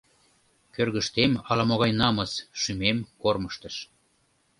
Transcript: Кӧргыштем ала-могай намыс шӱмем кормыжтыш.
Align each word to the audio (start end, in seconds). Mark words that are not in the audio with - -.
Кӧргыштем 0.73 1.31
ала-могай 1.51 1.91
намыс 1.99 2.31
шӱмем 2.61 2.97
кормыжтыш. 3.21 3.75